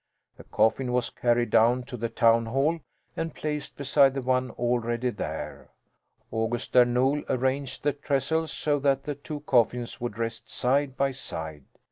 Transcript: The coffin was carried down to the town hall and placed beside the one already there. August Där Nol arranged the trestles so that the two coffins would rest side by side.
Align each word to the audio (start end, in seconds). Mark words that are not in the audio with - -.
The 0.37 0.45
coffin 0.45 0.91
was 0.93 1.11
carried 1.11 1.51
down 1.51 1.83
to 1.83 1.95
the 1.95 2.09
town 2.09 2.47
hall 2.47 2.79
and 3.15 3.35
placed 3.35 3.77
beside 3.77 4.15
the 4.15 4.23
one 4.23 4.49
already 4.49 5.11
there. 5.11 5.69
August 6.31 6.73
Där 6.73 6.87
Nol 6.87 7.21
arranged 7.29 7.83
the 7.83 7.93
trestles 7.93 8.51
so 8.51 8.79
that 8.79 9.03
the 9.03 9.13
two 9.13 9.41
coffins 9.41 10.01
would 10.01 10.17
rest 10.17 10.49
side 10.49 10.97
by 10.97 11.11
side. 11.11 11.65